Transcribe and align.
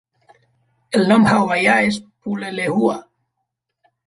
El 0.99 1.05
nom 1.11 1.27
hawaià 1.33 1.75
és 1.91 2.01
pulelehua. 2.25 2.97